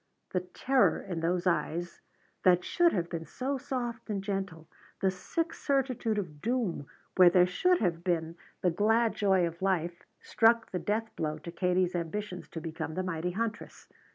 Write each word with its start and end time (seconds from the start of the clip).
The 0.31 0.39
terror 0.39 0.99
in 0.99 1.19
those 1.19 1.45
eyes 1.45 2.01
that 2.41 2.65
should 2.65 2.91
have 2.91 3.07
been 3.07 3.23
so 3.27 3.59
soft 3.59 4.09
and 4.09 4.23
gentle, 4.23 4.67
the 4.99 5.11
sick 5.11 5.53
certitude 5.53 6.17
of 6.17 6.41
doom 6.41 6.87
where 7.17 7.29
there 7.29 7.45
should 7.45 7.77
have 7.81 8.03
been 8.03 8.35
the 8.61 8.71
glad 8.71 9.13
joy 9.13 9.45
of 9.45 9.61
life 9.61 10.07
struck 10.19 10.71
the 10.71 10.79
death 10.79 11.15
blow 11.15 11.37
to 11.37 11.51
Katie's 11.51 11.93
ambitions 11.95 12.49
to 12.49 12.59
become 12.59 12.95
the 12.95 13.03
mighty 13.03 13.29
huntress. 13.33 13.87